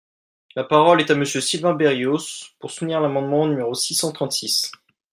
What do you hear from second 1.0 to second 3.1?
à Monsieur Sylvain Berrios, pour soutenir